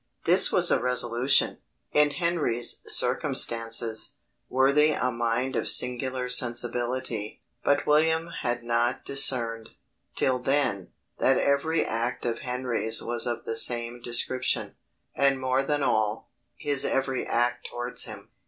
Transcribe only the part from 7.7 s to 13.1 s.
William had not discerned, till then, that every act of Henry's